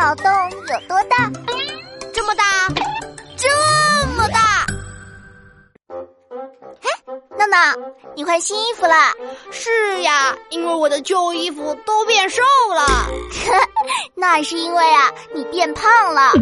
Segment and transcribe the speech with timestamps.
[0.00, 1.30] 脑洞有多大？
[2.10, 2.42] 这么大，
[3.36, 4.66] 这么大！
[6.80, 6.88] 嘿，
[7.36, 7.76] 闹闹，
[8.16, 8.94] 你换新衣服了？
[9.52, 12.42] 是呀，因为我的旧衣服都变瘦
[12.74, 13.10] 了。
[14.16, 16.32] 那是因为啊，你变胖了。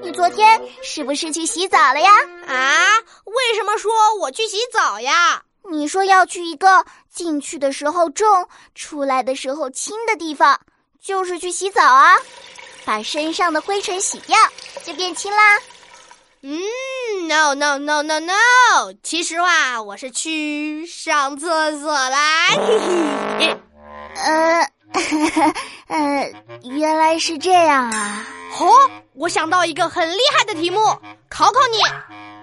[0.00, 2.08] 你昨天是不是去洗澡了呀？
[2.46, 2.86] 啊？
[3.24, 5.42] 为什么说我去洗澡呀？
[5.68, 10.56] 你说要去一个进去的时候重，出来的时候轻的地方，
[11.00, 12.16] 就是去洗澡啊，
[12.84, 14.36] 把身上的灰尘洗掉，
[14.84, 15.58] 就变轻啦。
[16.42, 16.58] 嗯
[17.28, 18.32] ，no no no no no，
[19.02, 22.48] 其实哇，我是去上厕所啦。
[24.16, 24.68] 呃，
[25.86, 26.32] 呃，
[26.64, 28.26] 原来是这样啊。
[28.58, 30.78] 哦，我想到一个很厉害的题目，
[31.28, 31.78] 考考你。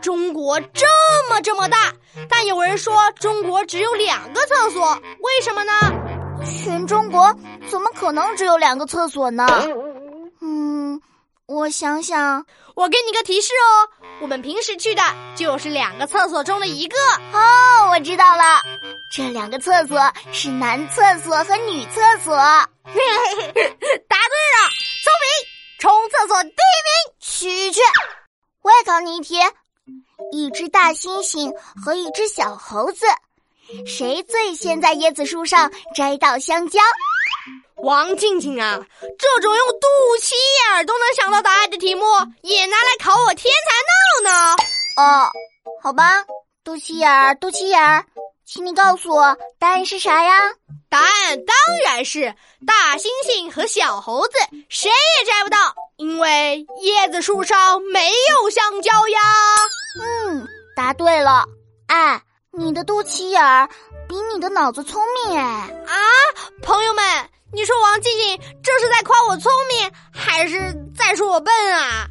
[0.02, 0.88] 中国这
[1.30, 1.94] 么这么大，
[2.30, 5.74] 但有人说中国只有两个厕所，为什么呢？
[6.64, 7.36] 全中国
[7.70, 9.46] 怎么可能只有两个厕所呢？
[11.50, 12.46] 嗯，我想想，
[12.76, 13.90] 我给你个提示哦，
[14.22, 15.02] 我们平时去的
[15.36, 16.96] 就是两个厕所中的一个。
[17.34, 18.62] 哦，我知道了，
[19.12, 20.00] 这两个厕所
[20.32, 22.36] 是男厕所和女厕所。
[22.86, 24.70] 答对了，
[25.04, 25.30] 聪明，
[25.80, 27.20] 冲厕所第一名。
[27.20, 27.82] 去去，
[28.62, 29.36] 我也考你一题。
[30.32, 31.52] 一只大猩猩
[31.84, 33.06] 和一只小猴子，
[33.88, 36.80] 谁最先在椰子树上摘到香蕉？
[37.82, 39.88] 王静静啊，这种用肚
[40.22, 40.34] 脐
[40.76, 42.04] 眼都能想到答案的题目，
[42.42, 43.54] 也拿来考我天
[44.24, 44.56] 才闹呢？
[44.98, 45.30] 哦，
[45.82, 46.24] 好吧，
[46.64, 48.06] 肚脐眼儿，肚脐眼儿，
[48.46, 50.52] 请你告诉我答案是啥呀？
[50.90, 51.56] 答案当
[51.86, 52.34] 然是
[52.66, 54.34] 大猩猩和小猴子，
[54.70, 55.58] 谁也摘不到，
[55.98, 59.20] 因为椰子树上没有香蕉呀。
[60.02, 61.46] 嗯，答对了。
[61.88, 62.22] 哎，
[62.52, 63.70] 你的肚脐眼儿
[64.08, 65.44] 比你的脑子聪明哎。
[65.44, 65.96] 啊，
[66.64, 67.04] 朋友们，
[67.52, 72.08] 你说王静静这是在夸我聪明，还是在说我笨啊？